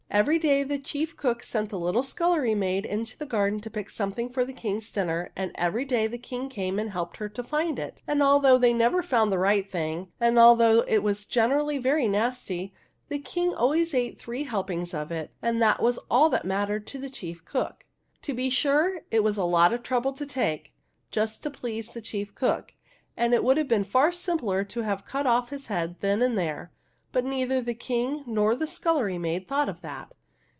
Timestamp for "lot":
19.45-19.71